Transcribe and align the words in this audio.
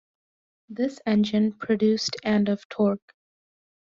This 0.67 0.99
engine 1.05 1.51
produced 1.53 2.15
and 2.23 2.49
of 2.49 2.67
torque. 2.69 3.13